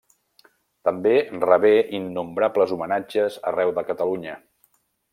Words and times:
També 0.89 1.11
rebé 1.43 1.71
innombrables 1.99 2.75
homenatges 2.79 3.39
arreu 3.55 3.77
de 3.81 3.89
Catalunya. 3.93 4.39